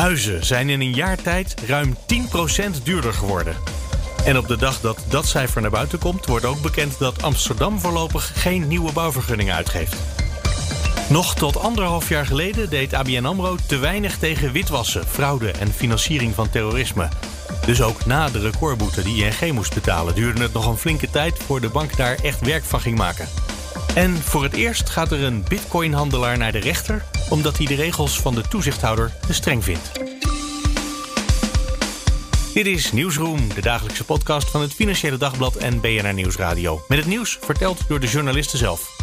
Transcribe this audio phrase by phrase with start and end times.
[0.00, 3.56] Huizen zijn in een jaar tijd ruim 10% duurder geworden.
[4.24, 7.80] En op de dag dat dat cijfer naar buiten komt, wordt ook bekend dat Amsterdam
[7.80, 9.96] voorlopig geen nieuwe bouwvergunningen uitgeeft.
[11.08, 16.34] Nog tot anderhalf jaar geleden deed ABN Amro te weinig tegen witwassen, fraude en financiering
[16.34, 17.08] van terrorisme.
[17.66, 21.38] Dus ook na de recordboete die ING moest betalen, duurde het nog een flinke tijd
[21.46, 23.28] voor de bank daar echt werk van ging maken.
[23.94, 28.20] En voor het eerst gaat er een bitcoinhandelaar naar de rechter omdat hij de regels
[28.20, 29.90] van de toezichthouder te streng vindt.
[32.54, 36.84] Dit is Nieuwsroom, de dagelijkse podcast van het Financiële Dagblad en BNR Nieuwsradio.
[36.88, 38.96] Met het nieuws verteld door de journalisten zelf.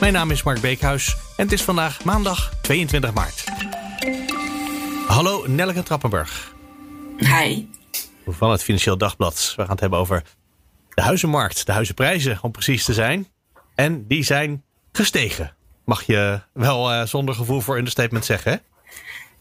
[0.00, 3.44] Mijn naam is Mark Beekhuis en het is vandaag maandag 22 maart.
[5.06, 6.54] Hallo Nelleke Trappenburg.
[7.18, 7.66] Hi.
[8.26, 9.52] Van het Financieel Dagblad.
[9.56, 10.22] We gaan het hebben over
[10.94, 13.26] de huizenmarkt, de huizenprijzen om precies te zijn.
[13.80, 14.62] En die zijn
[14.92, 15.54] gestegen.
[15.84, 18.58] Mag je wel uh, zonder gevoel voor understatement zeggen, hè?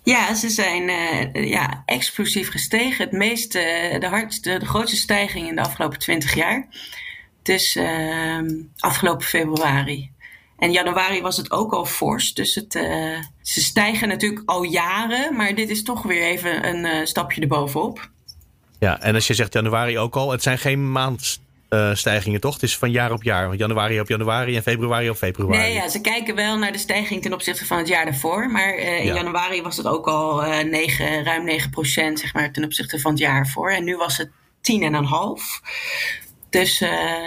[0.03, 3.03] Ja, ze zijn uh, ja, explosief gestegen.
[3.03, 6.67] Het meeste, de, hardste, de grootste stijging in de afgelopen 20 jaar.
[7.75, 8.39] Uh,
[8.77, 10.11] afgelopen februari.
[10.57, 12.33] En januari was het ook al fors.
[12.33, 12.71] Dus het,
[13.41, 15.35] ze stijgen natuurlijk al jaren.
[15.35, 18.09] Maar dit is toch weer even een stapje erbovenop.
[18.79, 22.53] Ja, en als je zegt januari ook al, het zijn geen maand uh, stijgingen, toch?
[22.53, 23.55] Het is van jaar op jaar.
[23.55, 25.57] Januari op januari en februari op februari.
[25.57, 28.51] Nee, ja, ze kijken wel naar de stijging ten opzichte van het jaar daarvoor.
[28.51, 29.13] Maar uh, in ja.
[29.13, 33.11] januari was het ook al uh, 9, ruim 9 procent zeg maar, ten opzichte van
[33.11, 33.71] het jaar ervoor.
[33.71, 34.33] En nu was het 10,5.
[36.49, 36.79] Dus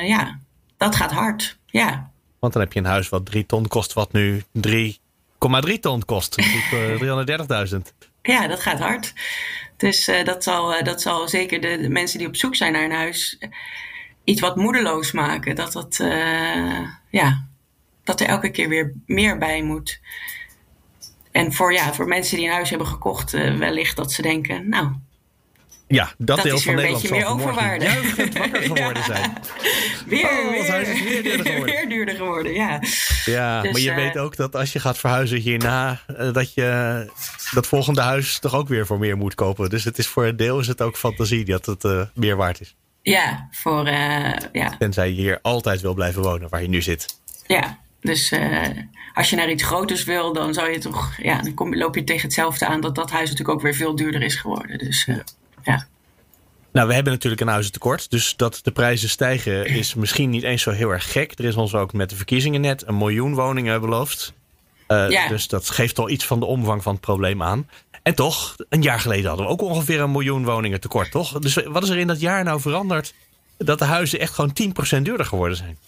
[0.06, 0.38] ja,
[0.76, 1.58] dat gaat hard.
[1.66, 2.10] Ja.
[2.38, 6.42] Want dan heb je een huis wat 3 ton kost, wat nu 3,3 ton kost.
[6.42, 7.78] 330.000.
[8.22, 9.12] Ja, dat gaat hard.
[9.76, 12.92] Dus dat, zal, dat zal zeker de, de mensen die op zoek zijn naar een
[12.92, 13.38] huis
[14.24, 15.54] iets wat moedeloos maken.
[15.54, 17.46] Dat, dat, uh, ja,
[18.04, 20.00] dat er elke keer weer meer bij moet.
[21.30, 24.68] En voor, ja, voor mensen die een huis hebben gekocht, uh, wellicht dat ze denken,
[24.68, 24.92] nou.
[25.86, 27.84] Ja, dat, dat deel is van weer een Nederland beetje meer overwaarde.
[27.84, 29.32] juichend wakker geworden zijn.
[30.06, 31.74] weer, Oh, weer, het huis is weer duurder geworden.
[31.74, 32.80] weer duurder geworden, ja.
[33.24, 36.54] Ja, Dus, maar je eh, weet ook dat als je gaat verhuizen hierna, eh, dat
[36.54, 37.10] je
[37.50, 39.70] dat volgende huis toch ook weer voor meer moet kopen.
[39.70, 42.60] Dus het is voor een deel is het ook fantasie dat het eh, meer waard
[42.60, 42.76] is.
[43.02, 47.20] Ja, voor, uh, ja, Tenzij je hier altijd wil blijven wonen, waar je nu zit.
[47.46, 47.80] ja.
[48.00, 48.68] Dus uh,
[49.14, 52.04] als je naar iets groters wil, dan zou je toch, ja, dan kom, loop je
[52.04, 54.78] tegen hetzelfde aan dat dat huis natuurlijk ook weer veel duurder is geworden.
[54.78, 55.16] Dus uh,
[55.62, 55.86] ja.
[56.72, 58.10] Nou, we hebben natuurlijk een huizentekort.
[58.10, 61.38] Dus dat de prijzen stijgen is misschien niet eens zo heel erg gek.
[61.38, 64.32] Er is ons ook met de verkiezingen net een miljoen woningen beloofd.
[64.92, 65.28] Uh, Ja.
[65.28, 67.68] Dus dat geeft al iets van de omvang van het probleem aan.
[68.02, 71.38] En toch, een jaar geleden hadden we ook ongeveer een miljoen woningen tekort, toch?
[71.38, 73.14] Dus wat is er in dat jaar nou veranderd?
[73.58, 74.52] Dat de huizen echt gewoon
[74.98, 75.78] 10% duurder geworden zijn.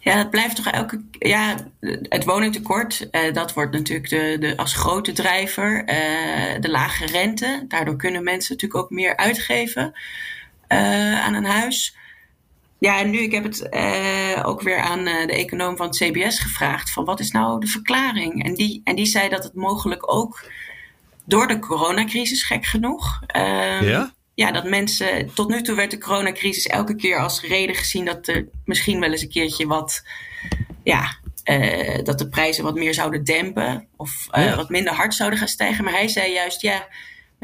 [0.00, 1.00] Ja, het blijft toch elke.
[1.10, 1.56] Ja,
[2.08, 5.80] het woningtekort, uh, dat wordt natuurlijk de, de, als grote drijver.
[5.80, 7.64] Uh, de lage rente.
[7.68, 9.92] Daardoor kunnen mensen natuurlijk ook meer uitgeven
[10.68, 11.96] aan een huis.
[12.84, 13.68] Ja, en nu, ik heb het
[14.44, 18.44] ook weer aan de econoom van het CBS gevraagd: van wat is nou de verklaring?
[18.44, 20.50] En die, en die zei dat het mogelijk ook
[21.24, 23.20] door de coronacrisis, gek genoeg.
[23.36, 24.12] Um, Ja?
[24.34, 25.34] ja, dat mensen.
[25.34, 29.10] Tot nu toe werd de coronacrisis elke keer als reden gezien dat er misschien wel
[29.10, 30.02] eens een keertje wat.
[30.82, 33.86] Ja, uh, dat de prijzen wat meer zouden dempen.
[33.96, 34.56] Of uh, Ja.
[34.56, 35.84] wat minder hard zouden gaan stijgen.
[35.84, 36.88] Maar hij zei juist, ja,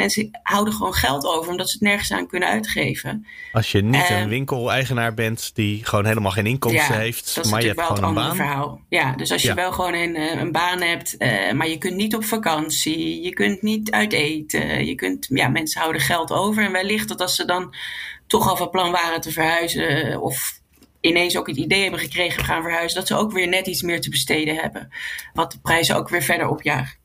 [0.01, 3.27] mensen houden gewoon geld over omdat ze het nergens aan kunnen uitgeven.
[3.53, 7.45] Als je niet Eh, een winkeleigenaar bent die gewoon helemaal geen inkomsten ja, heeft, dat
[7.45, 8.37] is maar je hebt wel gewoon een baan.
[8.37, 8.81] verhaal.
[8.89, 9.55] Ja, dus als je Ja.
[9.55, 13.31] wel gewoon een, eh, een baan hebt, uh, maar je kunt niet op vakantie, je
[13.31, 16.65] kunt niet uit eten, je kunt, ja, mensen houden geld over.
[16.65, 17.75] En wellicht dat als ze dan
[18.27, 20.59] toch al van plan waren te verhuizen of
[21.01, 23.83] ineens ook het idee hebben gekregen we gaan verhuizen, dat ze ook weer net iets
[23.83, 24.89] meer te besteden hebben.
[25.35, 26.99] Wat de prijzen ook weer verder opjaagt.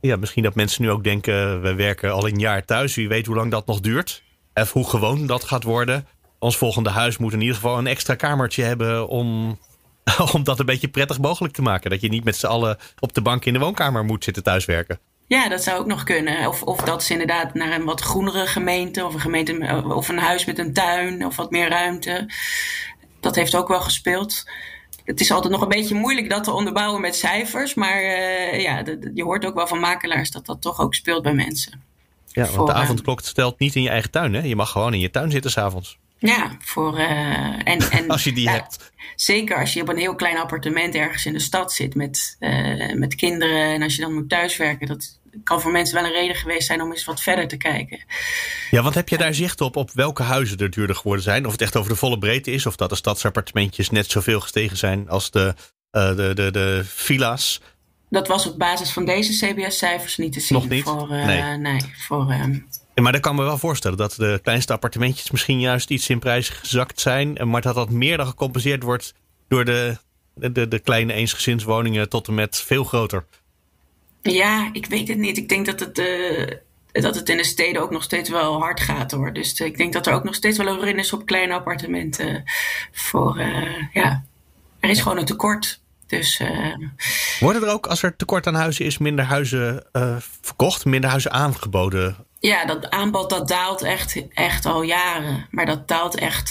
[0.00, 2.94] Ja, misschien dat mensen nu ook denken, we werken al een jaar thuis.
[2.94, 4.22] Wie weet hoe lang dat nog duurt.
[4.54, 6.06] Of hoe gewoon dat gaat worden.
[6.38, 9.58] Ons volgende huis moet in ieder geval een extra kamertje hebben om,
[10.34, 11.90] om dat een beetje prettig mogelijk te maken.
[11.90, 14.98] Dat je niet met z'n allen op de bank in de woonkamer moet zitten thuiswerken.
[15.26, 16.48] Ja, dat zou ook nog kunnen.
[16.48, 20.18] Of, of dat is inderdaad naar een wat groenere gemeente of een gemeente of een
[20.18, 22.30] huis met een tuin of wat meer ruimte.
[23.20, 24.44] Dat heeft ook wel gespeeld.
[25.06, 27.74] Het is altijd nog een beetje moeilijk dat te onderbouwen met cijfers.
[27.74, 31.22] Maar uh, ja, de, je hoort ook wel van makelaars dat dat toch ook speelt
[31.22, 31.82] bij mensen.
[32.26, 34.34] Ja, want Voor, de eh, avondklok stelt niet in je eigen tuin.
[34.34, 34.40] Hè?
[34.40, 35.98] Je mag gewoon in je tuin zitten s'avonds.
[36.18, 36.98] Ja, voor.
[36.98, 38.92] Uh, en, en, Als je die ja, hebt.
[39.16, 42.94] Zeker als je op een heel klein appartement ergens in de stad zit met, uh,
[42.94, 43.74] met kinderen.
[43.74, 44.86] En als je dan moet thuiswerken.
[44.86, 48.04] Dat kan voor mensen wel een reden geweest zijn om eens wat verder te kijken.
[48.70, 51.46] Ja, want heb je daar zicht op op welke huizen er duurder geworden zijn?
[51.46, 52.66] Of het echt over de volle breedte is?
[52.66, 55.54] Of dat de stadsappartementjes net zoveel gestegen zijn als de,
[55.92, 57.60] uh, de, de, de villa's?
[58.08, 60.58] dat was op basis van deze CBS-cijfers niet te zien.
[60.58, 60.84] Nog niet?
[60.84, 61.56] Voor, uh, nee.
[61.56, 61.80] nee.
[62.06, 66.08] voor, uh, maar dan kan me wel voorstellen dat de kleinste appartementjes misschien juist iets
[66.08, 67.50] in prijs gezakt zijn.
[67.50, 69.14] Maar dat dat meer dan gecompenseerd wordt
[69.48, 69.96] door de,
[70.34, 73.24] de, de kleine eensgezinswoningen tot en met veel groter.
[74.32, 75.36] Ja, ik weet het niet.
[75.36, 76.46] Ik denk dat het, uh,
[76.92, 79.32] dat het in de steden ook nog steeds wel hard gaat hoor.
[79.32, 82.44] Dus ik denk dat er ook nog steeds wel een is op kleine appartementen.
[82.92, 84.24] Voor, uh, ja,
[84.80, 85.80] er is gewoon een tekort.
[86.06, 86.42] Dus,
[87.40, 89.86] Worden er ook, als er tekort aan huizen is, minder huizen
[90.40, 92.16] verkocht, minder huizen aangeboden?
[92.38, 95.46] Ja, dat aanbod dat daalt echt, echt al jaren.
[95.50, 96.50] Maar dat daalt echt.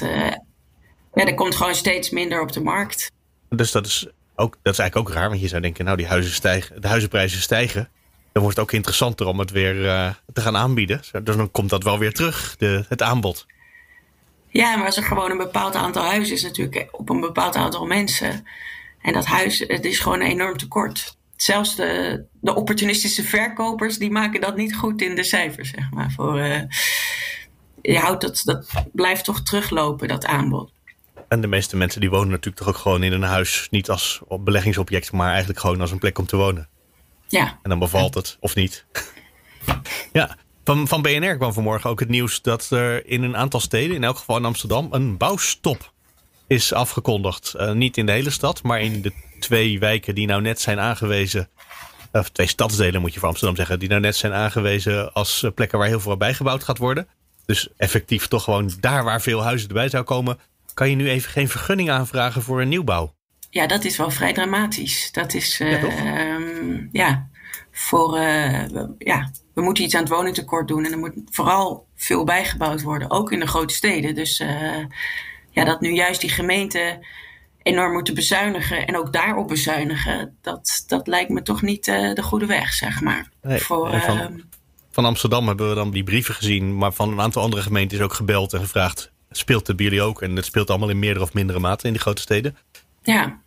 [1.13, 3.11] Ja, er komt gewoon steeds minder op de markt.
[3.49, 6.07] Dus dat is, ook, dat is eigenlijk ook raar, want je zou denken, nou, die
[6.07, 7.89] huizen stijgen, de huizenprijzen stijgen.
[8.31, 9.75] Dan wordt het ook interessanter om het weer
[10.33, 11.01] te gaan aanbieden.
[11.23, 13.45] Dus dan komt dat wel weer terug, de, het aanbod.
[14.47, 17.85] Ja, maar als er gewoon een bepaald aantal huizen is, natuurlijk op een bepaald aantal
[17.85, 18.47] mensen.
[19.01, 21.17] En dat huis, het is gewoon enorm tekort.
[21.35, 26.11] Zelfs de, de opportunistische verkopers, die maken dat niet goed in de cijfers, zeg maar.
[26.11, 26.37] Voor,
[27.81, 30.71] je houdt dat, dat blijft toch teruglopen, dat aanbod.
[31.27, 34.21] En de meeste mensen die wonen natuurlijk toch ook gewoon in een huis, niet als
[34.39, 36.67] beleggingsobject, maar eigenlijk gewoon als een plek om te wonen.
[37.27, 37.59] Ja.
[37.63, 38.85] En dan bevalt het, of niet.
[40.13, 40.37] ja.
[40.63, 44.03] Van, van BNR kwam vanmorgen ook het nieuws dat er in een aantal steden, in
[44.03, 45.93] elk geval in Amsterdam, een bouwstop
[46.47, 47.53] is afgekondigd.
[47.57, 50.79] Uh, niet in de hele stad, maar in de twee wijken die nou net zijn
[50.79, 51.49] aangewezen.
[52.11, 53.79] Of twee stadsdelen moet je voor Amsterdam zeggen.
[53.79, 57.07] Die nou net zijn aangewezen als plekken waar heel veel bijgebouwd gaat worden.
[57.45, 60.39] Dus effectief toch gewoon daar waar veel huizen erbij zou komen.
[60.75, 63.15] Kan je nu even geen vergunning aanvragen voor een nieuwbouw?
[63.49, 65.11] Ja, dat is wel vrij dramatisch.
[65.11, 67.27] Dat is, uh, ja, um, ja,
[67.71, 68.67] voor, uh,
[68.97, 70.85] ja, we moeten iets aan het woningtekort doen.
[70.85, 73.11] En er moet vooral veel bijgebouwd worden.
[73.11, 74.15] Ook in de grote steden.
[74.15, 74.85] Dus uh,
[75.51, 77.05] ja, dat nu juist die gemeenten
[77.61, 82.23] enorm moeten bezuinigen en ook daarop bezuinigen, dat, dat lijkt me toch niet uh, de
[82.23, 83.29] goede weg, zeg maar.
[83.41, 84.25] Nee, Voor, van, uh,
[84.91, 88.03] van, Amsterdam hebben we dan die brieven gezien, maar van een aantal andere gemeenten is
[88.03, 90.21] ook gebeld en gevraagd: speelt het bij jullie ook?
[90.21, 92.57] En het speelt allemaal in meerdere of mindere mate in die grote steden.
[93.03, 93.39] Ja.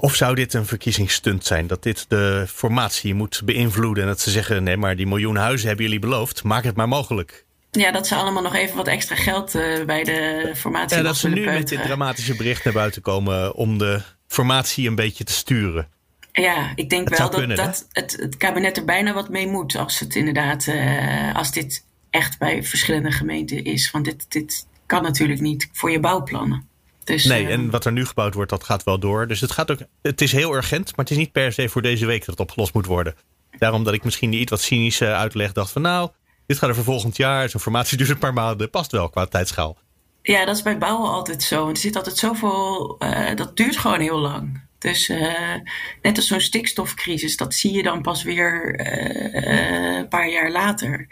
[0.00, 1.66] Of zou dit een verkiezingsstunt zijn?
[1.66, 5.66] Dat dit de formatie moet beïnvloeden en dat ze zeggen: nee, maar die miljoen huizen
[5.66, 7.44] hebben jullie beloofd, maak het maar mogelijk.
[7.70, 11.16] Ja, dat ze allemaal nog even wat extra geld uh, bij de formatie Ja, dat
[11.16, 11.58] ze nu peuteren.
[11.58, 15.88] met dit dramatische bericht naar buiten komen om de formatie een beetje te sturen.
[16.32, 19.76] Ja, ik denk wel dat, kunnen, dat het, het, kabinet er bijna wat mee moet
[19.76, 23.90] als het inderdaad, uh, als dit echt bij verschillende gemeenten is.
[23.90, 26.68] Want dit, dit kan natuurlijk niet voor je bouwplannen.
[27.04, 29.26] Dus, nee, uh, en wat er nu gebouwd wordt, dat gaat wel door.
[29.26, 31.82] Dus het, gaat ook, het is heel urgent, maar het is niet per se voor
[31.82, 33.14] deze week dat het opgelost moet worden.
[33.58, 36.10] Daarom dat ik misschien die iets wat cynische uitleg dacht van nou,
[36.46, 37.48] dit gaat er voor volgend jaar.
[37.48, 38.70] Zo'n formatie duurt een paar maanden.
[38.70, 39.76] Past wel qua tijdschaal.
[40.22, 41.68] Ja, dat is bij bouwen altijd zo.
[41.68, 42.96] Er zit altijd zoveel.
[42.98, 44.64] Uh, dat duurt gewoon heel lang.
[44.78, 45.54] Dus uh,
[46.02, 51.08] net als zo'n stikstofcrisis, dat zie je dan pas weer uh, een paar jaar later.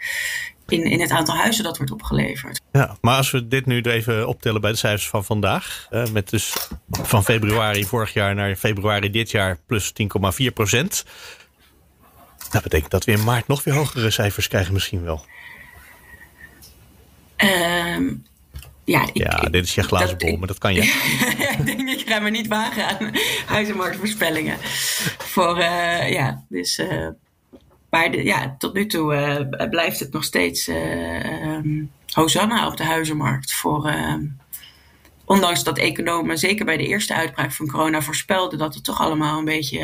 [0.67, 2.61] In, in het aantal huizen dat wordt opgeleverd.
[2.71, 5.87] Ja, maar als we dit nu even optellen bij de cijfers van vandaag.
[6.11, 6.53] met dus
[6.89, 9.93] van februari vorig jaar naar februari dit jaar plus
[10.47, 11.05] 10,4 procent.
[12.51, 15.25] Dat betekent dat we in maart nog weer hogere cijfers krijgen misschien wel.
[17.37, 18.25] Um,
[18.85, 20.81] ja, ik, ja, dit is je glazen bol, maar dat kan je.
[21.59, 23.11] ik denk, ik ga me niet wagen aan
[23.45, 24.57] huizenmarktvoorspellingen.
[25.17, 26.79] Voor, uh, ja, dus...
[26.79, 27.07] Uh,
[27.95, 29.15] maar de, ja, tot nu toe
[29.57, 33.53] uh, blijft het nog steeds um, Hosanna op de huizenmarkt.
[33.53, 33.93] Voor,
[35.25, 39.37] ondanks dat economen, zeker bij de eerste uitbraak van corona, voorspelden dat het toch allemaal
[39.39, 39.79] een beetje...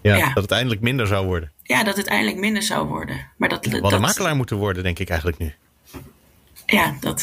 [0.00, 1.52] Ja, ja, dat het eindelijk minder zou worden.
[1.62, 3.26] Ja, dat het eindelijk minder zou worden.
[3.36, 5.54] Maar dat, We dat, hadden makelaar moeten worden, denk ik eigenlijk nu.
[6.66, 7.22] Ja, dat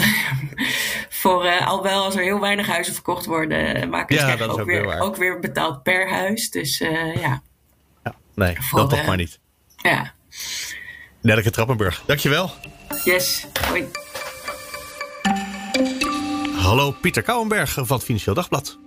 [1.21, 4.59] voor uh, al wel als er heel weinig huizen verkocht worden, makelaars ja, krijgen ook,
[4.59, 6.49] ook, weer, ook weer betaald per huis.
[6.49, 7.41] Dus uh, ja.
[8.35, 9.39] Nee, voor, dat toch maar niet.
[9.75, 10.13] Ja.
[11.21, 12.51] Nelke Trappenburg, dankjewel.
[13.03, 13.87] Yes, hoi.
[16.55, 18.77] Hallo Pieter Kouwenberg van het Financieel Dagblad.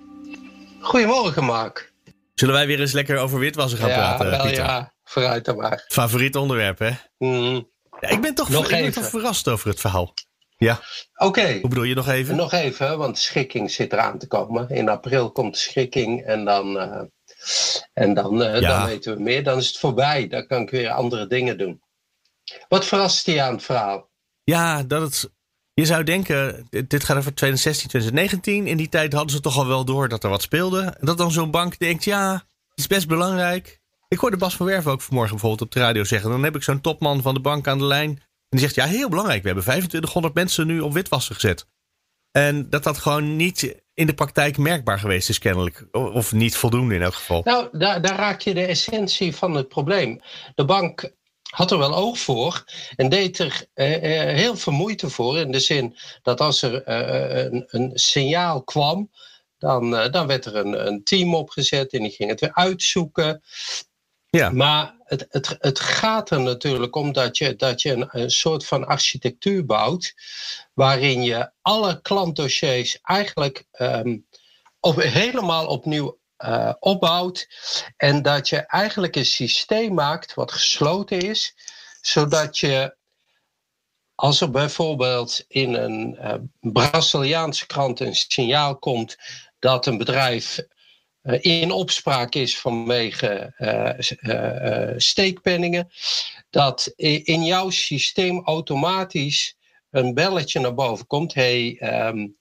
[0.81, 1.93] Goedemorgen Mark.
[2.35, 4.65] Zullen wij weer eens lekker over witwassen gaan ja, praten, wel, Pieter?
[4.65, 5.85] Ja, vooruit dan maar.
[5.89, 6.91] Favoriet onderwerp, hè?
[7.19, 7.69] Mm.
[8.01, 8.93] Ja, ik ben toch, Nog ik ben even.
[8.93, 10.15] toch verrast over het verhaal.
[10.57, 10.81] Ja,
[11.15, 11.61] Oké, okay.
[11.61, 12.37] hoe bedoel je nog even?
[12.37, 14.69] nog even, want schikking zit eraan te komen.
[14.69, 17.01] In april komt de schikking en dan, uh,
[17.93, 18.79] en dan, uh, Ja.
[18.79, 19.45] dan weten we meer.
[19.45, 21.83] Dan is het voorbij, dan kan ik weer andere dingen doen.
[22.69, 24.11] Wat verrast je aan het verhaal?
[24.45, 25.33] Ja, dat het.
[25.75, 28.67] Je zou denken, dit gaat over 2016, 2019.
[28.67, 30.81] In die tijd hadden ze toch al wel door dat er wat speelde.
[30.83, 33.81] En dat dan zo'n bank denkt, ja, het is best belangrijk.
[34.09, 36.31] Ik hoorde Bas van Werven ook vanmorgen bijvoorbeeld op de radio zeggen.
[36.31, 38.11] Dan heb ik zo'n topman van de bank aan de lijn.
[38.11, 39.41] En die zegt, ja, heel belangrijk.
[39.41, 41.67] We hebben 2500 mensen nu op witwassen gezet.
[42.31, 45.87] En dat dat gewoon niet in de praktijk merkbaar geweest is kennelijk.
[45.93, 47.41] Of niet voldoende in elk geval.
[47.45, 50.21] Nou, daar, daar raak je de essentie van het probleem.
[50.55, 52.65] De bank had er wel oog voor
[52.97, 55.39] en deed er eh, eh, heel veel moeite voor.
[55.39, 59.11] In de zin dat als er eh, een, een, signaal kwam,
[59.59, 63.43] dan, dan werd er een, een, team opgezet en die ging het weer uitzoeken.
[64.31, 64.51] Ja.
[64.51, 68.87] Maar het, het, het gaat er natuurlijk om dat je, dat je een, soort van
[68.87, 70.15] architectuur bouwt.
[70.73, 73.65] waarin je alle klantdossiers eigenlijk
[74.81, 77.49] op, helemaal opnieuw uh, opbouwt.
[77.97, 81.55] En dat je eigenlijk een systeem maakt wat gesloten is,
[82.01, 82.97] zodat je.
[84.17, 86.35] Als er bijvoorbeeld in een uh,
[86.73, 89.17] Braziliaanse krant een signaal komt
[89.59, 90.61] dat een bedrijf
[91.41, 93.53] in opspraak is vanwege
[94.97, 95.91] steekpenningen,
[96.51, 99.57] dat in jouw systeem automatisch
[99.91, 101.35] een belletje naar boven komt.
[101.35, 101.79] hey,
[102.09, 102.37] um,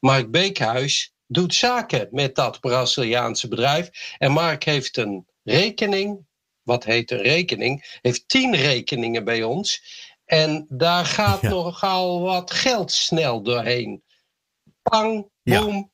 [0.00, 4.14] Mark Beekhuis, doet zaken met dat Braziliaanse bedrijf.
[4.18, 6.26] En Mark heeft een rekening,
[6.62, 9.82] wat heet een rekening, heeft tien rekeningen bij ons.
[10.24, 11.48] En daar gaat ja.
[11.48, 14.02] nogal wat geld snel doorheen.
[14.82, 15.90] Pang, boom.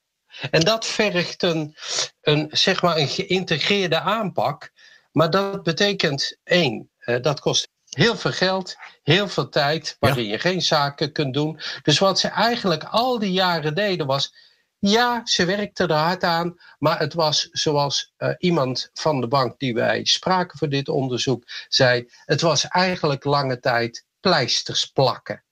[0.51, 1.77] En dat vergt een,
[2.21, 4.71] een, zeg maar een geïntegreerde aanpak.
[5.13, 10.31] Maar dat betekent één, uh, dat kost heel veel geld, heel veel tijd, waarin ja.
[10.31, 11.61] je geen zaken kunt doen.
[11.83, 14.33] Dus wat ze eigenlijk al die jaren deden was
[14.89, 19.59] ja, ze werkte er hard aan, maar het was zoals uh, iemand van de bank
[19.59, 25.45] die wij spraken voor dit onderzoek zei, het was eigenlijk lange tijd pleisters plakken.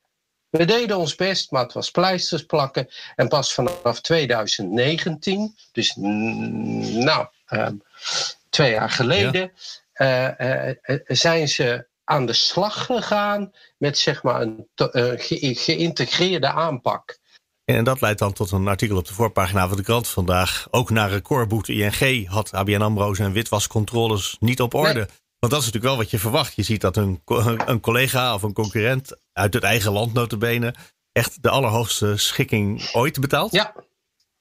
[0.50, 2.88] We deden ons best, maar het was pleisters plakken.
[3.16, 7.66] En pas vanaf 2019, dus nou, uh,
[8.48, 9.52] twee jaar geleden,
[9.92, 10.40] ja.
[10.40, 14.66] uh, zijn ze aan de slag gegaan met zeg maar een
[15.16, 17.18] ge geïntegreerde aanpak.
[17.64, 20.66] En dat leidt dan tot een artikel op de voorpagina van de krant vandaag.
[20.70, 24.94] Ook na recordboete ING had ABN AMRO zijn witwascontroles niet op orde.
[24.94, 25.06] Nee.
[25.38, 26.54] Want dat is natuurlijk wel wat je verwacht.
[26.54, 27.22] Je ziet dat een,
[27.66, 30.74] een collega of een concurrent uit het eigen land notabene
[31.12, 33.52] echt de allerhoogste schikking ooit betaalt.
[33.52, 33.74] Ja.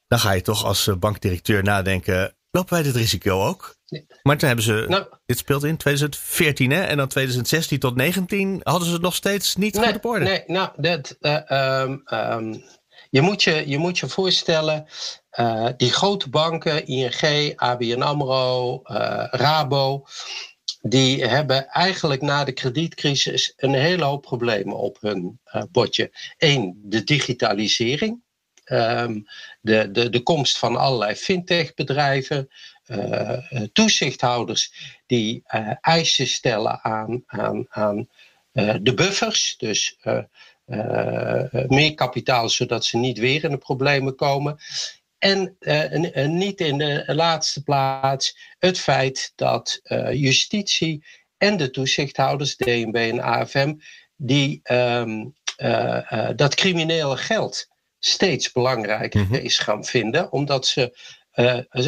[0.07, 3.77] Dan ga je toch als eh, bankdirecteur nadenken, lopen wij dit risico ook?
[3.85, 4.05] Nee.
[4.23, 8.59] Maar toen hebben ze, nou, dit speelt in 2014 hè, en dan 2016 tot 2019
[8.63, 10.25] hadden ze het nog steeds niet nee, goed op orde.
[10.25, 12.63] Nee, nou, dat, uh, um, um,
[13.09, 14.85] je moet je, je, moet je voorstellen,
[15.39, 20.05] uh, die grote banken, ING, ABN AMRO, uh, Rabo,
[20.81, 26.11] die hebben eigenlijk na de kredietcrisis een hele hoop problemen op hun uh, bordje.
[26.37, 28.21] Eén, de digitalisering.
[28.71, 29.25] Um,
[29.61, 32.49] de, de, de komst van allerlei fintech-bedrijven,
[33.73, 34.73] toezichthouders
[35.05, 35.41] die
[35.81, 38.09] eisen stellen aan, aan, aan
[38.81, 39.97] de buffers, dus
[41.67, 44.57] meer kapitaal, zodat ze niet weer in de problemen komen.
[45.19, 51.05] En uh, niet in de laatste plaats het feit dat uh, justitie
[51.37, 53.75] en de toezichthouders, DNB en AFM,
[54.15, 57.67] die um, uh, dat criminele geld
[57.99, 59.35] steeds belangrijker mm -hmm.
[59.35, 60.97] is gaan vinden, omdat ze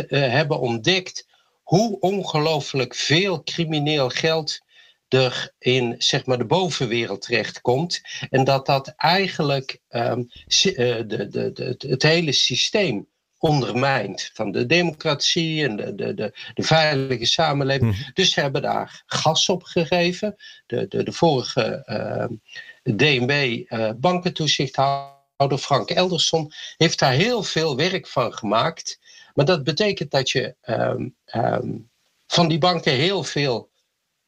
[0.08, 1.28] hebben ontdekt
[1.64, 4.60] hoe ongelooflijk veel crimineel geld
[5.08, 8.02] er in zeg maar, de bovenwereld terechtkomt.
[8.30, 13.08] En dat dat eigenlijk um, de, de, de, het hele systeem
[13.42, 17.98] ondermijnt van de democratie en de, de, de, de veilige samenleving.
[17.98, 18.14] Mm.
[18.14, 20.36] Dus ze hebben daar gas op gegeven.
[20.66, 28.08] De, de, de vorige uh, DNB uh, bankentoezichthouder Frank Elderson heeft daar heel veel werk
[28.08, 29.00] van gemaakt.
[29.34, 31.90] Maar dat betekent dat je um, um,
[32.28, 33.70] van die banken heel veel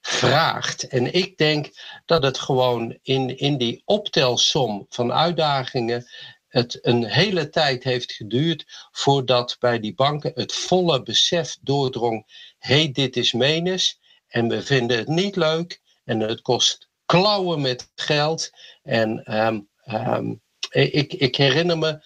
[0.02, 0.88] vraagt.
[0.88, 1.70] En ik denk
[2.06, 6.06] dat het gewoon in, in die optelsom van uitdagingen
[6.54, 12.26] het een hele tijd heeft geduurd voordat bij die banken het volle besef doordrong:
[12.60, 17.62] hé, hey, dit is menens en we vinden het niet leuk en het kost klauwen
[17.62, 18.52] met geld.
[18.84, 22.02] En um, um, ik, ik herinner me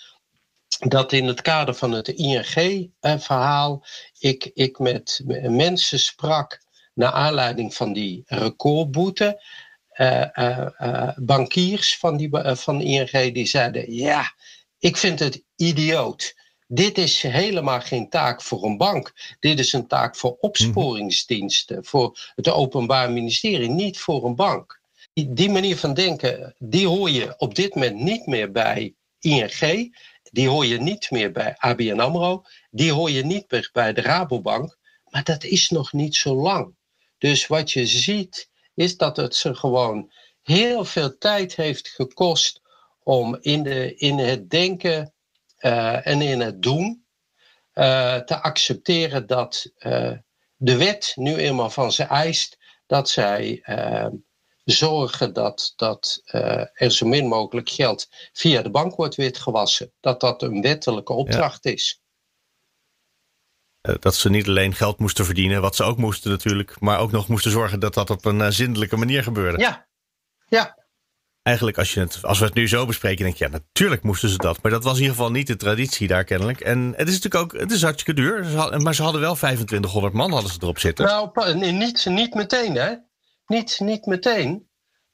[0.88, 3.86] dat in het kader van het ING-verhaal
[4.20, 6.62] ik, ik met mensen sprak
[6.94, 9.44] naar aanleiding van die recordboete.
[9.94, 14.36] Uh, uh, bankiers van, die, van ING die zeiden: Ja,
[14.80, 16.36] ik vind het idioot.
[16.68, 19.36] Dit is helemaal geen taak voor een bank.
[19.40, 24.80] Dit is een taak voor opsporingsdiensten, voor het Openbaar Ministerie, niet voor een bank.
[25.14, 29.96] Die, die manier van denken, die hoor je op dit moment niet meer bij ING.
[30.32, 32.44] Die hoor je niet meer bij ABN AMRO.
[32.70, 34.78] Die hoor je niet meer bij de Rabobank.
[35.04, 36.76] Maar dat is nog niet zo lang.
[37.18, 42.62] Dus wat je ziet, is dat het ze gewoon heel veel tijd heeft gekost
[43.08, 45.14] om in, de, in het denken
[45.58, 47.06] en in het doen
[48.26, 49.72] te accepteren dat
[50.56, 53.64] de wet nu eenmaal van ze eist dat zij
[54.64, 56.22] zorgen dat, dat
[56.74, 59.94] er zo min mogelijk geld via de bank wordt witgewassen.
[60.00, 62.02] Dat dat een wettelijke opdracht is.
[63.82, 67.12] Eh, dat ze niet alleen geld moesten verdienen, wat ze ook moesten natuurlijk, maar ook
[67.12, 69.60] nog moesten zorgen dat dat op een zindelijke manier gebeurde.
[69.60, 69.88] Ja,
[70.48, 70.87] ja.
[71.48, 74.30] Eigenlijk, als, je het, als we het nu zo bespreken, denk je, ja, natuurlijk moesten
[74.30, 74.62] ze dat.
[74.62, 76.60] Maar dat was in ieder geval niet de traditie daar kennelijk.
[76.60, 78.46] En het is natuurlijk ook, het is hartstikke duur.
[78.82, 81.06] Maar ze hadden wel 2500 man hadden ze erop zitten.
[81.06, 82.96] Nou, niet, niet meteen hè.
[83.46, 84.70] Niet, niet meteen.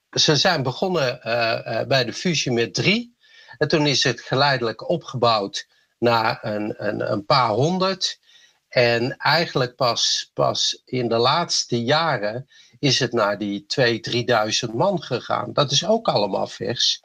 [0.10, 3.18] Ze zijn begonnen uh, bij de fusie met drie.
[3.58, 5.68] En toen is het geleidelijk opgebouwd
[6.00, 8.20] naar een, een, een paar honderd.
[8.68, 12.48] En eigenlijk pas, pas in de laatste jaren
[12.84, 13.66] is het naar die
[14.66, 15.54] 2.000, 3.000 man gegaan.
[15.54, 17.02] Dat is ook allemaal vers.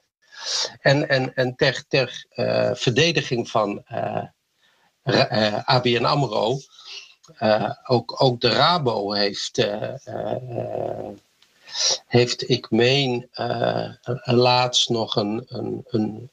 [0.80, 4.24] En, en, en ter, ter uh, verdediging van uh,
[5.04, 6.58] uh, ABN AMRO,
[7.86, 9.68] ook, ook de Rabo heeft,
[12.06, 13.28] heeft ik meen,
[14.24, 16.30] laatst nog een, een, een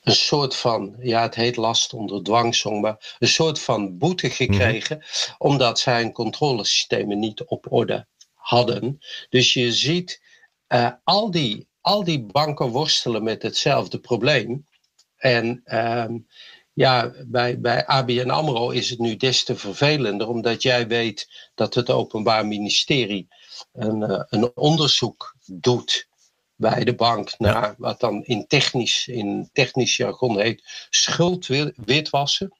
[0.00, 4.96] een soort van, ja, het heet last onder dwangsom, maar een soort van boete gekregen,
[4.96, 5.34] mhm.
[5.38, 8.98] omdat zijn controlesystemen niet op orde hadden.
[9.28, 10.22] Dus je ziet,
[10.68, 14.66] uh, al, die, al die banken worstelen met hetzelfde probleem.
[15.16, 16.04] En uh,
[16.72, 21.74] ja, bij, bij ABN AMRO is het nu des te vervelender, omdat jij weet dat
[21.74, 23.28] het Openbaar Ministerie
[23.72, 26.08] een, uh, een onderzoek doet
[26.60, 32.58] bij de bank naar wat dan in technisch, in technisch jargon heet schuldwitwassen.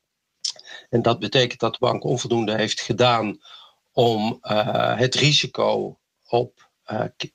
[0.88, 3.40] En dat betekent dat de bank onvoldoende heeft gedaan
[3.92, 6.70] om uh, het risico op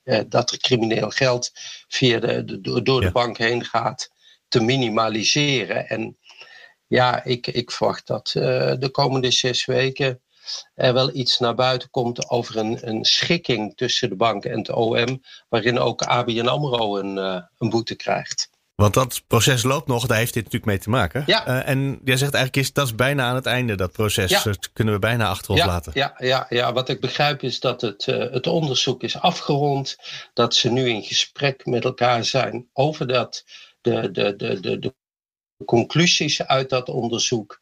[0.03, 1.51] uh, dat er crimineel geld
[1.87, 4.09] via de, de door de bank heen gaat
[4.47, 5.87] te minimaliseren.
[5.87, 6.17] En
[6.87, 8.43] ja, ik, ik verwacht dat uh,
[8.79, 10.21] de komende zes weken
[10.75, 14.71] er wel iets naar buiten komt over een, een schikking tussen de bank en het
[14.71, 18.49] OM, waarin ook ABN AMRO een, uh, een boete krijgt.
[18.75, 21.23] Want dat proces loopt nog, daar heeft dit natuurlijk mee te maken.
[21.25, 21.47] Ja.
[21.47, 24.29] Uh, en jij zegt eigenlijk is dat is bijna aan het einde, dat proces.
[24.29, 24.43] Ja.
[24.43, 25.91] Dat kunnen we bijna achter ons ja, laten.
[25.95, 29.97] Ja, ja, ja, wat ik begrijp is dat het, uh, het onderzoek is afgerond.
[30.33, 33.45] Dat ze nu in gesprek met elkaar zijn over dat,
[33.81, 34.93] de, de, de, de, de
[35.65, 37.59] conclusies uit dat onderzoek.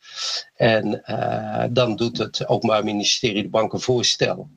[0.55, 4.49] En uh, dan doet het Openbaar Ministerie de bank een voorstel.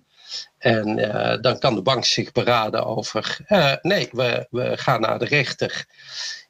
[0.59, 5.19] En uh, dan kan de bank zich beraden over, uh, nee, we, we gaan naar
[5.19, 5.87] de rechter.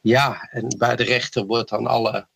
[0.01, 2.29] Ja, en bij de rechter wordt dan alle,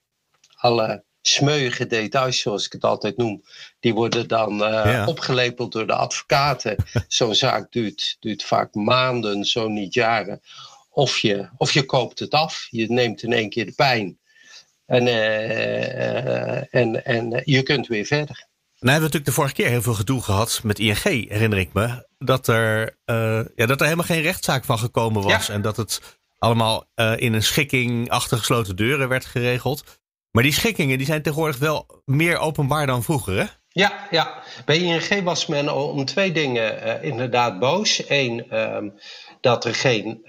[0.54, 3.42] alle smeuïge details, zoals ik het altijd noem,
[3.80, 5.06] die worden dan ja.
[5.06, 6.76] opgelepeld door de advocaten.
[7.08, 10.40] Zo'n zaak duurt, duurt vaak maanden, zo niet jaren.
[10.90, 14.19] Of je, of je koopt het af, je neemt in één keer de pijn.
[14.90, 18.46] En, uh, en, en je kunt weer verder.
[18.81, 21.72] Nou hebben we natuurlijk de vorige keer heel veel gedoe gehad met ING, herinner ik
[21.72, 22.07] me.
[22.18, 25.46] Dat er, uh, ja, dat er helemaal geen rechtszaak van gekomen was.
[25.46, 25.53] Ja.
[25.55, 26.00] En dat het
[26.38, 29.85] allemaal uh, in een schikking achter gesloten deuren werd geregeld.
[30.31, 33.44] Maar die schikkingen die zijn tegenwoordig wel meer openbaar dan vroeger, hè?
[33.68, 34.42] Ja, ja.
[34.64, 38.03] bij ING was men om twee dingen uh, inderdaad boos.
[38.09, 38.79] Eén, uh,
[39.40, 40.24] dat er geen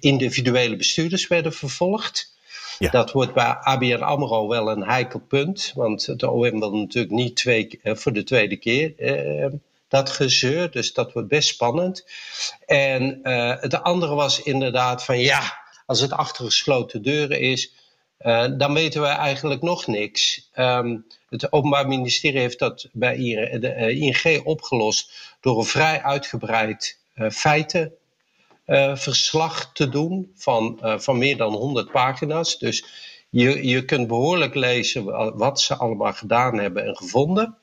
[0.00, 2.35] individuele bestuurders werden vervolgd.
[2.78, 2.90] Ja.
[2.90, 5.72] Dat wordt bij ABN AMRO wel een heikel punt.
[5.74, 9.52] Want het OM wil natuurlijk niet twee, uh, voor de tweede keer uh,
[9.88, 10.70] dat gezeur.
[10.70, 12.06] Dus dat wordt best spannend.
[12.66, 17.74] En uh, het andere was inderdaad van ja, als het achter gesloten deuren is...
[18.56, 20.50] dan weten we eigenlijk nog niks.
[20.54, 23.16] Um, het Openbaar Ministerie heeft dat bij
[23.88, 25.12] ING opgelost...
[25.40, 26.98] door een vrij uitgebreid
[27.30, 27.88] feiten uh,
[28.94, 32.58] verslag te doen van, uh, van meer dan 100 pagina's.
[32.58, 32.84] Dus
[33.30, 35.04] je, je kunt behoorlijk lezen
[35.36, 37.58] wat ze allemaal gedaan hebben en gevonden.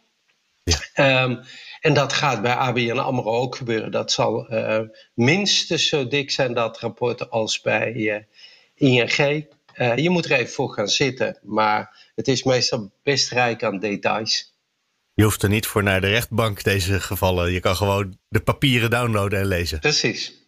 [0.64, 1.24] Ja.
[1.24, 1.40] Um,
[1.80, 3.92] en dat gaat bij ABN AMRO ook gebeuren.
[3.92, 4.80] Dat zal uh,
[5.14, 8.26] minstens zo dik zijn, dat rapport, als bij
[8.76, 9.46] ING.
[9.96, 14.54] je moet er even voor gaan zitten, maar het is meestal best rijk aan details.
[15.14, 17.52] Je hoeft er niet voor naar de rechtbank deze gevallen.
[17.52, 19.80] Je kan gewoon de papieren downloaden en lezen.
[19.80, 20.43] Precies.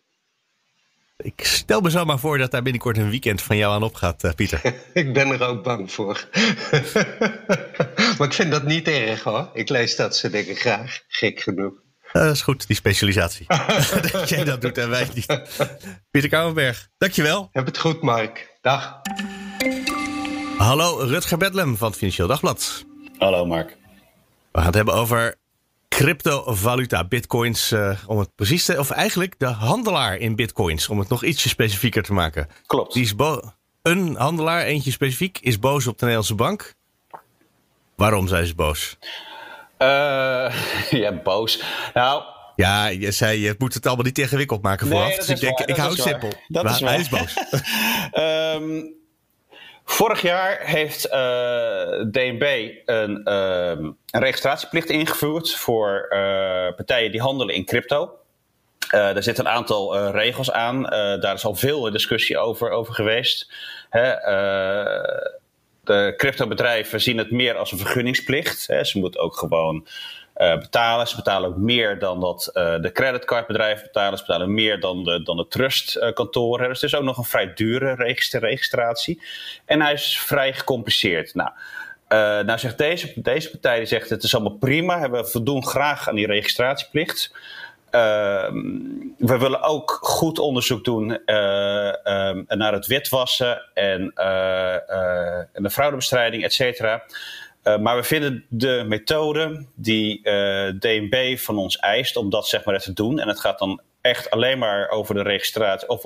[1.17, 4.23] Ik stel me zo maar voor dat daar binnenkort een weekend van jou aan opgaat,
[4.23, 4.61] uh, Pieter.
[4.93, 6.27] ik ben er ook bang voor.
[8.17, 9.49] maar ik vind dat niet erg hoor.
[9.53, 10.99] Ik lees dat ze dingen graag.
[11.07, 11.73] Gek genoeg.
[12.13, 13.45] Uh, dat is goed, die specialisatie.
[14.11, 15.25] dat jij dat doet en wij niet.
[16.11, 17.49] Pieter Kouwenberg, dankjewel.
[17.51, 18.57] Heb het goed, Mark.
[18.61, 19.01] Dag.
[20.57, 22.85] Hallo, Rutger Bedlem van het Financieel Dagblad.
[23.17, 23.69] Hallo, Mark.
[24.51, 25.35] We gaan het hebben over
[25.89, 28.79] cryptovaluta, bitcoins, uh, om het precies te...
[28.79, 32.47] Of eigenlijk de handelaar in bitcoins, om het nog ietsje specifieker te maken.
[32.65, 32.93] Klopt.
[32.93, 33.13] Die is,
[33.81, 36.73] een handelaar, eentje specifiek, is boos op de Nederlandse bank.
[37.95, 38.97] Waarom zijn ze boos?
[40.89, 41.63] ja, boos.
[41.93, 42.23] Nou,
[42.55, 45.15] ja, je zei je moet het allemaal niet ingewikkeld maken vooraf.
[45.15, 46.33] dus ik denk, ik hou het simpel.
[46.47, 46.89] Dat maar is waar.
[46.89, 47.33] Hij is boos.
[48.13, 48.93] um,
[49.85, 51.13] vorig jaar heeft uh,
[52.11, 56.17] DNB een, uh, een, registratieplicht ingevoerd voor uh,
[56.75, 58.19] partijen die handelen in crypto.
[58.89, 60.83] Er zitten een aantal regels aan.
[61.19, 63.51] daar is al veel discussie over, over geweest.
[63.89, 64.13] Hè,
[65.83, 68.67] de cryptobedrijven zien het meer als een vergunningsplicht.
[68.67, 68.83] Hè.
[68.83, 69.87] Ze moeten ook gewoon
[70.37, 71.07] uh, betalen.
[71.07, 74.17] Ze betalen ook meer dan dat uh, de creditcardbedrijven betalen.
[74.17, 76.67] Ze betalen meer dan de, dan de trustkantoren.
[76.67, 77.95] dus het is ook nog een vrij dure
[78.31, 79.21] registratie.
[79.65, 81.33] En hij is vrij gecompliceerd.
[81.35, 81.49] Nou,
[82.09, 85.09] uh, nou zegt deze, deze partij die zegt het is allemaal prima.
[85.09, 87.35] We voldoen graag aan die registratieplicht.
[87.89, 88.53] Ehm,
[89.17, 91.17] we willen ook goed onderzoek doen uh,
[92.47, 94.11] naar het witwassen en,
[95.53, 97.03] en de fraudebestrijding, et cetera.
[97.67, 102.47] Uh, maar we vinden de methode die uh, eh, DNB van ons eist om dat
[102.47, 106.01] zeg maar te doen, en het gaat dan echt alleen maar over de registratie of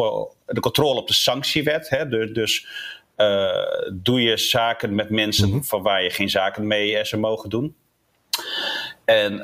[0.46, 1.90] de controle op de sanctiewet.
[1.90, 2.08] Hè?
[2.08, 2.68] Dus, dus
[3.18, 3.50] uh,
[3.94, 7.76] doe je zaken met mensen mm van waar je geen zaken mee ze mogen doen.
[9.06, 9.38] En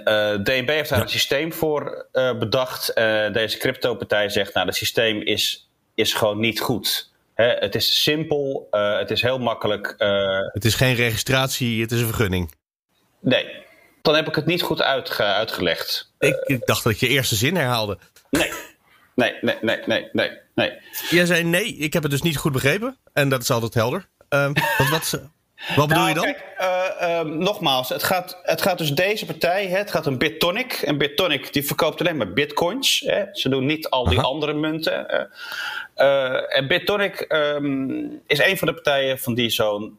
[0.44, 2.96] DNB heeft daar een systeem voor bedacht.
[3.32, 8.98] deze crypto-partij zegt, nou, dat systeem is, is gewoon niet goed het is simpel, uh,
[8.98, 9.96] het is heel makkelijk.
[9.98, 12.52] Uh, het is geen registratie, het is een vergunning.
[13.20, 13.64] Nee,
[14.02, 16.14] dan heb ik het niet goed uitge uitgelegd.
[16.20, 17.98] Ik, ik, dacht dat je eerste zin herhaalde.
[18.30, 18.52] Nee,
[19.16, 20.32] nee, nee, nee, nee, nee.
[20.56, 20.72] nee.
[21.10, 22.98] Jij zei nee, ik heb het dus niet goed begrepen.
[23.14, 24.08] En dat is altijd helder.
[24.30, 25.22] Uh, wat, wat,
[25.76, 26.24] wat bedoel nou, je dan?
[26.24, 30.18] Kijk, uh, uh, nogmaals, het gaat, het gaat dus deze partij, hè, het gaat om
[30.18, 30.74] BitTonic.
[30.74, 33.00] En BitTonic die verkoopt alleen maar bitcoins.
[33.06, 33.24] Hè.
[33.32, 34.28] Ze doen niet al die Aha.
[34.28, 35.30] andere munten.
[35.98, 39.98] Uh, en BitTonic um, is een van de partijen van die zo'n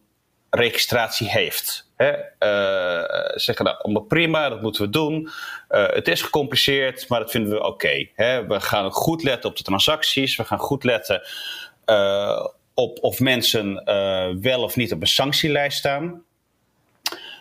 [0.50, 1.90] registratie heeft.
[1.96, 2.10] Hè?
[2.12, 5.30] Uh, zeggen nou, allemaal prima, dat moeten we doen.
[5.68, 7.68] Het is gecompliceerd, maar dat vinden we oké.
[8.14, 10.36] Okay, we gaan goed letten op de transacties.
[10.36, 11.22] We gaan goed letten
[11.86, 12.46] uh,
[12.78, 13.84] op of mensen
[14.40, 16.24] wel of niet op een sanctielijst staan.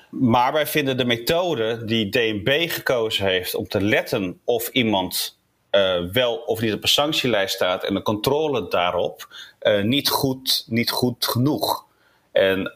[0.10, 5.40] Maar wij vinden de methode die DNB gekozen heeft om te letten of iemand
[5.72, 9.28] uh, wel of niet op een sanctielijst staat en de controle daarop
[9.62, 11.86] uh, niet, goed, niet goed genoeg.
[12.32, 12.74] En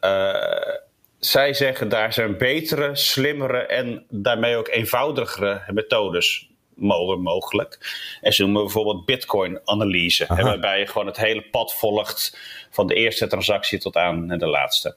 [1.20, 6.49] zij zeggen daar zijn betere, slimmere en daarmee ook eenvoudigere methodes
[6.80, 7.98] mogelijk.
[8.22, 12.38] En ze noemen bijvoorbeeld Bitcoin-analyse, waarbij je gewoon het hele pad volgt
[12.70, 14.96] van de eerste transactie tot aan de laatste.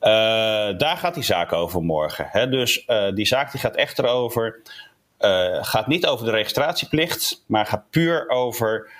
[0.00, 0.08] Uh,
[0.78, 2.28] daar gaat die zaak over morgen.
[2.30, 2.48] Hè?
[2.48, 4.62] Dus uh, die zaak die gaat echt erover
[5.18, 8.90] uh, gaat niet over de registratieplicht, maar gaat puur over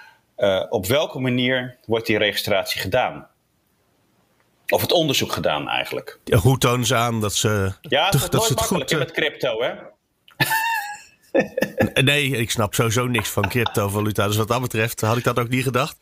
[0.68, 3.29] op welke manier wordt die registratie gedaan.
[4.68, 6.18] Of het onderzoek gedaan eigenlijk.
[6.25, 7.73] Ja, hoe tonen ze aan dat ze.
[7.81, 9.73] Ja, het is dat nooit makkelijk goed, met crypto, hè?
[12.04, 14.26] nee, ik snap sowieso niks van cryptovaluta.
[14.26, 15.96] Dus wat dat betreft had ik dat ook niet gedacht.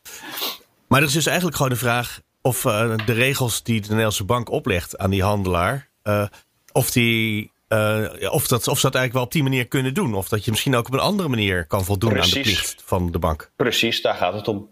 [0.88, 4.24] Maar er is dus eigenlijk gewoon de vraag of uh, de regels die de Nederlandse
[4.24, 6.26] bank oplegt aan die handelaar, uh,
[6.72, 10.14] of die uh, of, dat, of ze dat eigenlijk wel op die manier kunnen doen.
[10.14, 12.36] Of dat je misschien ook op een andere manier kan voldoen Precies.
[12.36, 13.50] aan de plicht van de bank.
[13.56, 14.68] Precies, daar gaat het om.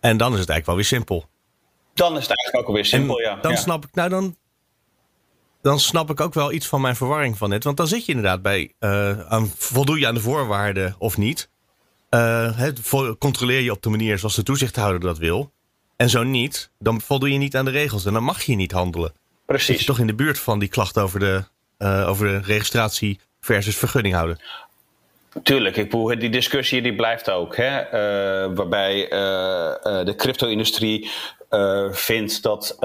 [0.00, 1.28] En dan is het eigenlijk wel weer simpel.
[1.94, 3.40] Dan is het eigenlijk ook alweer simpel, en ja.
[3.40, 3.56] Dan ja.
[3.56, 4.36] snap ik, nou dan,
[5.62, 7.64] dan snap ik ook wel iets van mijn verwarring van net.
[7.64, 11.50] Want dan zit je inderdaad bij, uh, aan, voldoe je aan de voorwaarden of niet.
[12.10, 12.72] Uh, he,
[13.18, 15.52] controleer je op de manier zoals de toezichthouder dat wil.
[15.96, 18.04] En zo niet, dan voldoe je niet aan de regels.
[18.04, 19.12] En dan mag je niet handelen.
[19.46, 19.66] Precies.
[19.66, 21.44] Zit je toch in de buurt van die klacht over de
[21.78, 24.40] uh, over de registratie versus vergunning houden.
[25.42, 27.56] Tuurlijk, ik bedoel, die discussie die blijft ook.
[27.56, 27.84] Hè?
[27.84, 31.10] Uh, waarbij uh, de crypto-industrie
[31.90, 32.76] vindt dat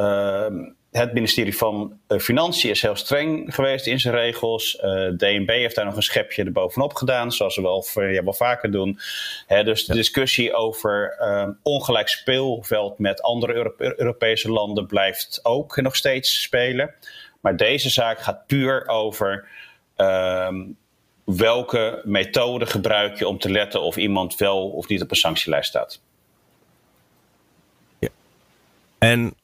[0.97, 4.71] het ministerie van Financiën is heel streng geweest in zijn regels.
[5.17, 8.99] DNB heeft daar nog een schepje erbovenop gedaan, zoals ze wel, ja, wel vaker doen.
[9.47, 11.17] Hè, dus de discussie over
[11.63, 16.93] ongelijk speelveld met andere Europe Europese landen blijft ook nog steeds spelen.
[17.41, 19.47] Maar deze zaak gaat puur over
[19.97, 20.77] um,
[21.23, 25.69] welke methode gebruik je om te letten of iemand wel of niet op een sanctielijst
[25.69, 26.01] staat.
[27.99, 28.09] Ja.
[28.97, 29.35] En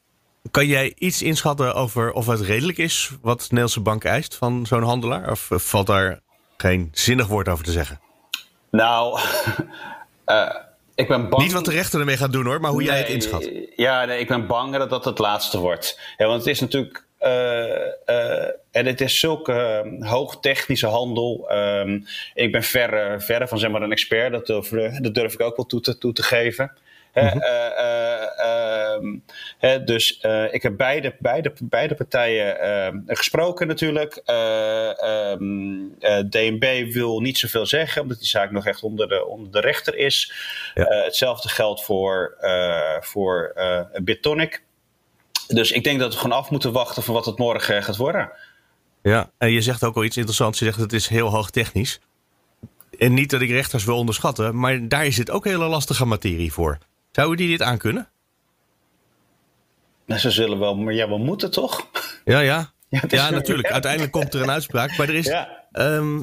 [0.54, 4.66] kan jij iets inschatten over of het redelijk is wat de Nederlandse bank eist van
[4.66, 5.32] zo'n handelaar?
[5.32, 6.20] Of valt daar
[6.58, 8.00] geen zinnig woord over te zeggen?
[8.72, 9.20] Nou,
[10.26, 10.50] uh,
[10.96, 11.44] ik ben bang.
[11.44, 13.50] Niet wat de rechter ermee gaat doen hoor, maar hoe nee, jij het inschat.
[13.76, 16.00] Ja, nee, ik ben bang dat dat het laatste wordt.
[16.18, 17.30] Ja, want het is natuurlijk uh,
[18.06, 21.52] uh, en het is zulke uh, hoogtechnische handel.
[21.52, 25.42] Um, ik ben verre, verre van zeg maar, een expert, dat durf, dat durf ik
[25.42, 26.72] ook wel toe te, toe te geven.
[27.14, 27.42] Mm -hmm.
[29.58, 30.20] Hè, dus
[30.52, 34.22] ik heb beide, beide, beide partijen gesproken natuurlijk.
[36.30, 39.96] DNB wil niet zoveel zeggen, omdat die zaak nog echt onder de, onder de rechter
[39.96, 40.34] is.
[40.74, 42.38] hetzelfde geldt voor,
[43.00, 43.54] voor
[44.04, 44.64] Bitonic.
[45.48, 48.32] Dus ik denk dat we gewoon af moeten wachten van wat het morgen gaat worden.
[49.02, 50.60] Ja, en je zegt ook al iets interessants.
[50.60, 52.00] Je zegt dat het is heel hoog technisch.
[52.98, 56.54] En niet dat ik rechters wil onderschatten, maar daar is het ook hele lastige materie
[56.54, 56.78] voor.
[57.12, 58.10] Zouden die dit aankunnen?
[60.06, 61.88] Nou, ze zullen wel, maar ja, we moeten toch?
[62.26, 62.72] Ja, ja.
[62.90, 63.72] Ja, ja natuurlijk.
[63.80, 64.98] Uiteindelijk komt er een uitspraak.
[64.98, 65.26] Maar er is.
[65.26, 65.66] Ja.
[65.72, 66.22] Ehm,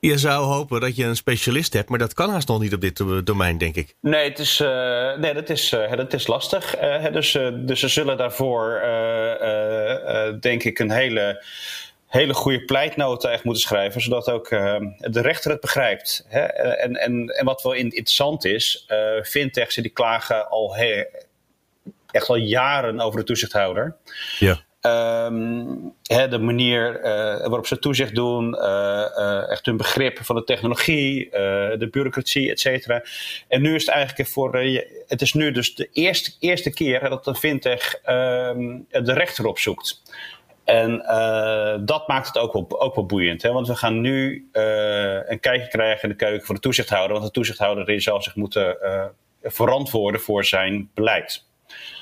[0.00, 2.80] je zou hopen dat je een specialist hebt, maar dat kan haast nog niet op
[2.80, 3.94] dit domein, denk ik.
[4.00, 6.80] Nee, het is, uh, nee dat, is, uh, dat is lastig.
[6.82, 8.80] Uh, dus, dus ze zullen daarvoor,
[10.40, 11.44] denk ik, een hele,
[12.06, 16.24] hele goede pleitnota echt moeten schrijven, zodat ook de rechter het begrijpt.
[16.28, 16.40] Hè?
[16.40, 18.86] En, en, en wat wel interessant is,
[19.22, 20.74] fintechs die klagen al
[22.10, 23.96] echt al jaren over de toezichthouder.
[24.38, 24.66] Ja.
[24.82, 27.04] Um, de manier uh,
[27.38, 32.60] waarop ze toezicht doen, uh, uh, echt hun begrip van de technologie, de bureaucratie, et
[32.60, 33.02] cetera.
[33.48, 34.56] En nu is het eigenlijk voor,
[35.06, 40.02] het is nu dus de eerste, eerste keer dat een fintech ehm, de rechter opzoekt.
[40.64, 40.98] En
[41.84, 43.52] dat maakt het ook wel, ook wel boeiend, hè?
[43.52, 44.48] want we gaan nu
[45.26, 48.76] een kijkje krijgen in de keuken van de toezichthouder, want de toezichthouder zal zich moeten
[49.42, 51.46] verantwoorden voor zijn beleid.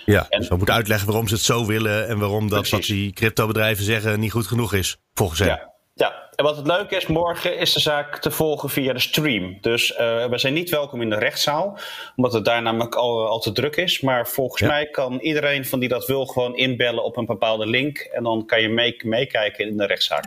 [0.05, 2.83] Ja, en, dus we moeten uitleggen waarom ze het zo willen en waarom dat wat
[2.83, 5.48] die cryptobedrijven zeggen niet goed genoeg is, volgens hen.
[5.48, 5.74] Ja.
[5.98, 9.59] Ja, en wat het leuke is, morgen is de zaak te volgen via de stream.
[9.61, 11.79] Dus uh, we zijn niet welkom in de rechtszaal,
[12.16, 14.00] omdat het daar namelijk al, al te druk is.
[14.00, 17.98] Maar volgens mij kan iedereen van die dat wil gewoon inbellen op een bepaalde link.
[17.98, 20.24] En dan kan je meekijken in de rechtszaak.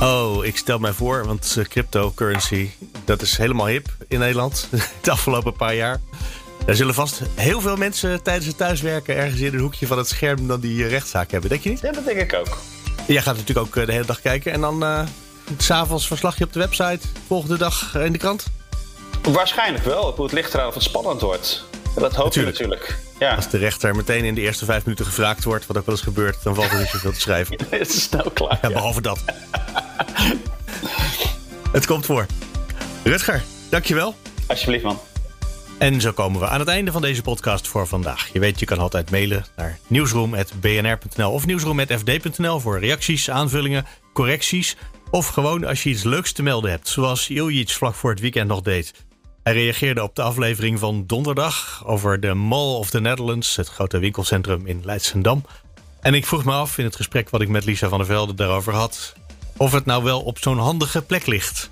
[0.00, 2.70] Oh, ik stel mij voor, want uh, cryptocurrency,
[3.04, 4.68] dat is helemaal hip in Nederland
[5.02, 6.00] de afgelopen paar jaar.
[6.68, 10.08] Er zullen vast heel veel mensen tijdens het thuiswerken ergens in een hoekje van het
[10.08, 11.50] scherm dan die eh, rechtszaak hebben.
[11.50, 11.80] Denk je niet?
[11.80, 12.58] Ja, dat denk ik ook.
[13.06, 15.02] Jij gaat natuurlijk ook eh, de hele dag kijken en dan uh,
[15.56, 18.46] s'avonds verslagje op de website, volgende dag in de krant?
[19.22, 20.22] Waarschijnlijk wel.
[20.22, 21.64] Het ligt eraan of het spannend wordt.
[21.94, 22.98] dat hoop je natuurlijk.
[23.18, 23.34] Ja.
[23.34, 26.04] Als de rechter meteen in de eerste vijf minuten gevraagd wordt, wat ook wel eens
[26.04, 27.58] gebeurt, dan valt er niet zoveel te schrijven.
[27.70, 28.58] het is snel klaar.
[28.62, 29.18] Ja, behalve dat.
[31.72, 32.26] het komt voor.
[33.02, 34.14] Rutger, dankjewel.
[34.46, 35.00] Alsjeblieft, man.
[35.78, 38.32] En zo komen we aan het einde van deze podcast voor vandaag.
[38.32, 44.76] Je weet, je kan altijd mailen naar nieuwsroom.bnr.nl of nieuwsroom.fd.nl voor reacties, aanvullingen, correcties.
[45.10, 48.48] Of gewoon als je iets leuks te melden hebt, zoals Iljic vlak voor het weekend
[48.48, 49.06] nog deed.
[49.42, 53.98] Hij reageerde op de aflevering van donderdag over de Mall of the Netherlands, het grote
[53.98, 55.44] winkelcentrum in Leidsendam.
[56.00, 58.34] En ik vroeg me af in het gesprek wat ik met Lisa van der Velde
[58.34, 59.14] daarover had,
[59.56, 61.70] of het nou wel op zo'n handige plek ligt.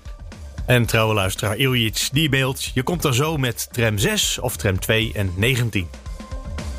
[0.67, 2.71] En trouwe luisteraar Iljic, die beeld.
[2.73, 5.87] Je komt er zo met tram 6 of tram 2 en 19.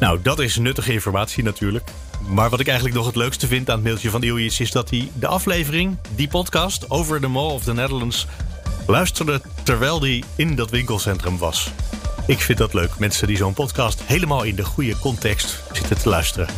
[0.01, 1.91] Nou, dat is nuttige informatie natuurlijk.
[2.27, 4.59] Maar wat ik eigenlijk nog het leukste vind aan het mailtje van Iljic...
[4.59, 8.27] is dat hij de aflevering, die podcast over de Mall of the Netherlands...
[8.87, 11.71] luisterde terwijl hij in dat winkelcentrum was.
[12.27, 16.09] Ik vind dat leuk, mensen die zo'n podcast helemaal in de goede context zitten te
[16.09, 16.49] luisteren.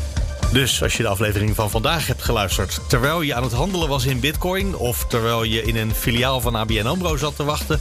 [0.53, 4.05] Dus als je de aflevering van vandaag hebt geluisterd terwijl je aan het handelen was
[4.05, 7.81] in Bitcoin, of terwijl je in een filiaal van ABN Ambro zat te wachten,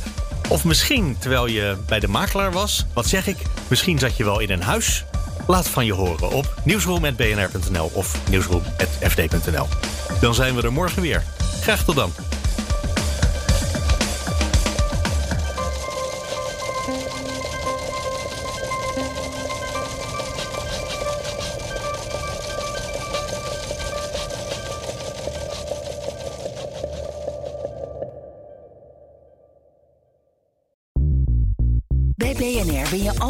[0.49, 3.37] of misschien terwijl je bij de makelaar was, wat zeg ik?
[3.67, 5.05] Misschien zat je wel in een huis.
[5.47, 9.67] Laat van je horen op nieuwsroom.bnr.nl of nieuwsroom.fd.nl.
[10.21, 11.23] Dan zijn we er morgen weer.
[11.61, 12.11] Graag tot dan.